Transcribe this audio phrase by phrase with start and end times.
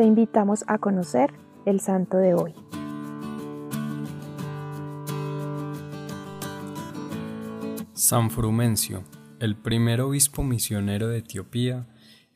[0.00, 1.30] te invitamos a conocer
[1.66, 2.54] el santo de hoy.
[7.92, 9.04] San Frumencio,
[9.40, 11.86] el primer obispo misionero de Etiopía,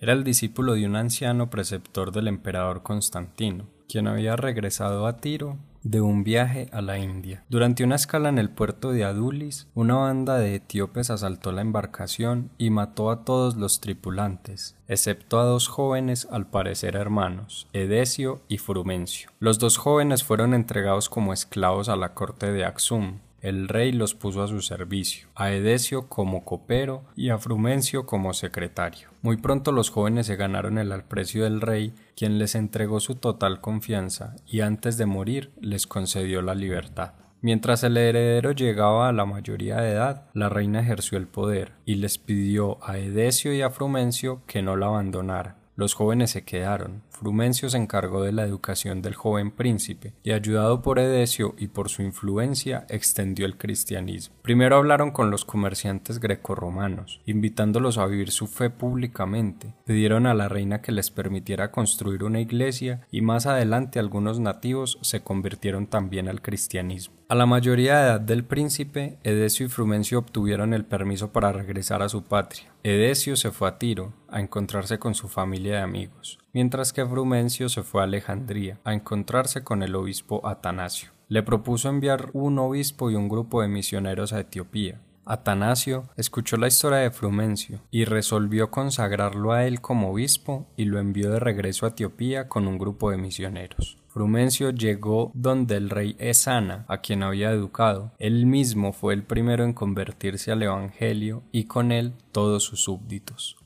[0.00, 5.56] era el discípulo de un anciano preceptor del emperador Constantino, quien había regresado a Tiro
[5.82, 7.44] de un viaje a la India.
[7.48, 12.50] Durante una escala en el puerto de Adulis, una banda de etíopes asaltó la embarcación
[12.58, 18.58] y mató a todos los tripulantes, excepto a dos jóvenes al parecer hermanos, Edesio y
[18.58, 19.30] Frumencio.
[19.40, 24.14] Los dos jóvenes fueron entregados como esclavos a la corte de Axum, el rey los
[24.14, 29.08] puso a su servicio, a Edesio como copero y a Frumencio como secretario.
[29.20, 33.60] Muy pronto los jóvenes se ganaron el aprecio del rey, quien les entregó su total
[33.60, 37.14] confianza y antes de morir les concedió la libertad.
[37.40, 41.96] Mientras el heredero llegaba a la mayoría de edad, la reina ejerció el poder y
[41.96, 45.61] les pidió a Edesio y a Frumencio que no la abandonaran.
[45.74, 50.82] Los jóvenes se quedaron, Frumencio se encargó de la educación del joven príncipe y ayudado
[50.82, 54.34] por Edesio y por su influencia extendió el cristianismo.
[54.42, 59.72] Primero hablaron con los comerciantes grecorromanos, invitándolos a vivir su fe públicamente.
[59.86, 64.98] Pidieron a la reina que les permitiera construir una iglesia y más adelante algunos nativos
[65.00, 67.14] se convirtieron también al cristianismo.
[67.28, 72.02] A la mayoría de edad del príncipe, Edesio y Frumencio obtuvieron el permiso para regresar
[72.02, 72.64] a su patria.
[72.82, 77.68] Edesio se fue a Tiro a encontrarse con su familia de amigos mientras que Frumencio
[77.68, 81.10] se fue a Alejandría a encontrarse con el obispo Atanasio.
[81.28, 85.00] Le propuso enviar un obispo y un grupo de misioneros a Etiopía.
[85.24, 90.98] Atanasio escuchó la historia de Frumencio y resolvió consagrarlo a él como obispo y lo
[90.98, 93.98] envió de regreso a Etiopía con un grupo de misioneros.
[94.08, 98.12] Frumencio llegó donde el rey Esana, a quien había educado.
[98.18, 103.61] Él mismo fue el primero en convertirse al Evangelio y con él todos sus súbditos.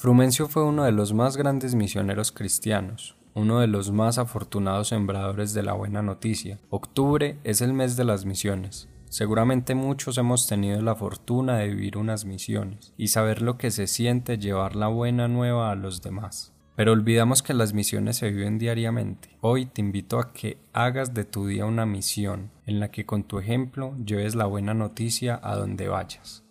[0.00, 5.52] Frumencio fue uno de los más grandes misioneros cristianos, uno de los más afortunados sembradores
[5.52, 6.58] de la buena noticia.
[6.70, 8.88] Octubre es el mes de las misiones.
[9.10, 13.86] Seguramente muchos hemos tenido la fortuna de vivir unas misiones y saber lo que se
[13.86, 16.54] siente llevar la buena nueva a los demás.
[16.76, 19.36] Pero olvidamos que las misiones se viven diariamente.
[19.42, 23.24] Hoy te invito a que hagas de tu día una misión en la que con
[23.24, 26.42] tu ejemplo lleves la buena noticia a donde vayas.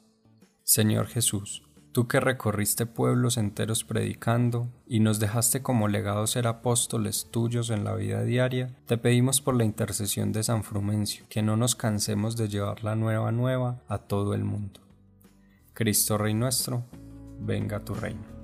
[0.69, 7.29] Señor Jesús, Tú que recorriste pueblos enteros predicando y nos dejaste como legado ser apóstoles
[7.31, 11.57] tuyos en la vida diaria, te pedimos por la intercesión de San Frumencio que no
[11.57, 14.81] nos cansemos de llevar la nueva nueva a todo el mundo.
[15.73, 16.83] Cristo Rey nuestro,
[17.39, 18.38] venga tu reino.